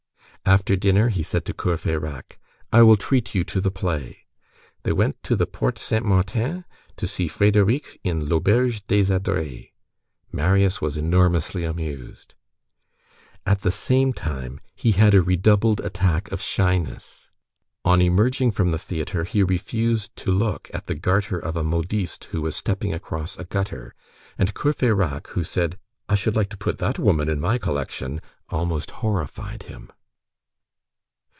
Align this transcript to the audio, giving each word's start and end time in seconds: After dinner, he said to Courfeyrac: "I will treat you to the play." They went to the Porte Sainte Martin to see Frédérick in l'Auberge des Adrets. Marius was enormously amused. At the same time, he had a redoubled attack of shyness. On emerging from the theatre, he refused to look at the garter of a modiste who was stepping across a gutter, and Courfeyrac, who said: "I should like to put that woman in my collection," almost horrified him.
After 0.43 0.75
dinner, 0.75 1.09
he 1.09 1.21
said 1.21 1.45
to 1.45 1.53
Courfeyrac: 1.53 2.39
"I 2.73 2.81
will 2.81 2.97
treat 2.97 3.35
you 3.35 3.43
to 3.43 3.61
the 3.61 3.69
play." 3.69 4.25
They 4.81 4.91
went 4.91 5.21
to 5.23 5.35
the 5.35 5.45
Porte 5.45 5.77
Sainte 5.77 6.03
Martin 6.03 6.65
to 6.97 7.05
see 7.05 7.27
Frédérick 7.27 7.99
in 8.03 8.27
l'Auberge 8.27 8.81
des 8.87 9.13
Adrets. 9.13 9.69
Marius 10.31 10.81
was 10.81 10.97
enormously 10.97 11.63
amused. 11.63 12.33
At 13.45 13.61
the 13.61 13.69
same 13.71 14.13
time, 14.13 14.59
he 14.75 14.93
had 14.93 15.13
a 15.13 15.21
redoubled 15.21 15.79
attack 15.81 16.29
of 16.31 16.41
shyness. 16.41 17.29
On 17.85 18.01
emerging 18.01 18.49
from 18.49 18.71
the 18.71 18.79
theatre, 18.79 19.25
he 19.25 19.43
refused 19.43 20.13
to 20.17 20.31
look 20.31 20.71
at 20.73 20.87
the 20.87 20.95
garter 20.95 21.37
of 21.37 21.55
a 21.55 21.63
modiste 21.63 22.25
who 22.31 22.41
was 22.41 22.55
stepping 22.55 22.91
across 22.95 23.37
a 23.37 23.45
gutter, 23.45 23.93
and 24.39 24.55
Courfeyrac, 24.55 25.27
who 25.27 25.43
said: 25.43 25.77
"I 26.09 26.15
should 26.15 26.35
like 26.35 26.49
to 26.49 26.57
put 26.57 26.79
that 26.79 26.97
woman 26.97 27.29
in 27.29 27.39
my 27.39 27.59
collection," 27.59 28.19
almost 28.49 28.89
horrified 29.05 29.63
him. 29.63 29.91